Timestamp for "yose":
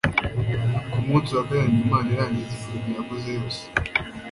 3.37-3.63